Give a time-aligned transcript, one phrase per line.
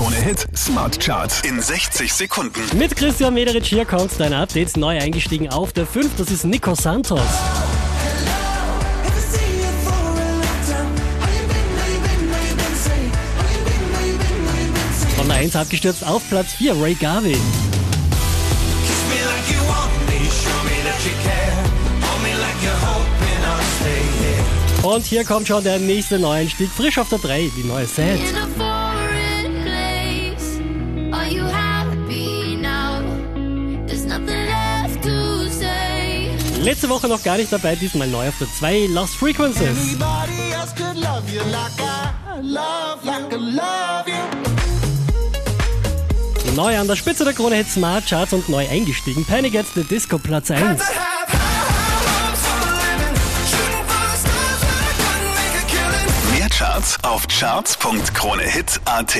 [0.00, 2.78] Krone Hit Smart Charts in 60 Sekunden.
[2.78, 4.78] Mit Christian Mederich hier kommt dein Update.
[4.78, 6.12] Neu eingestiegen auf der 5.
[6.16, 7.20] Das ist Nico Santos.
[15.18, 17.36] Von der 1 abgestürzt auf Platz 4 Ray Garvey.
[24.82, 28.18] Und hier kommt schon der nächste Neueinstieg, frisch auf der 3, die neue Set.
[36.62, 39.96] Letzte Woche noch gar nicht dabei, diesmal neu auf der 2, Lost Frequencies.
[46.54, 49.84] Neu an der Spitze der Krone Hit Smart Charts und neu eingestiegen, Panic at the
[49.84, 50.82] Disco Platz 1.
[56.32, 59.16] Mehr Charts auf charts.kronehit.at.